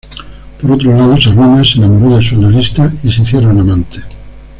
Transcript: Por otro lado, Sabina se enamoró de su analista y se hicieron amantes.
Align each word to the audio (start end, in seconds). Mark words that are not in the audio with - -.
Por 0.59 0.71
otro 0.71 0.97
lado, 0.97 1.21
Sabina 1.21 1.63
se 1.63 1.77
enamoró 1.77 2.17
de 2.17 2.23
su 2.27 2.33
analista 2.33 2.91
y 3.03 3.11
se 3.11 3.21
hicieron 3.21 3.59
amantes. 3.59 4.03